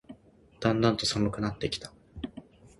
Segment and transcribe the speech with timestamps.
[0.59, 1.93] だんだんと寒くなってきた